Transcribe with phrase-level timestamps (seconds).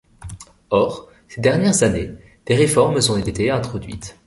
[0.71, 2.09] Or, ces dernières années,
[2.47, 4.17] des réformes ont été introduites.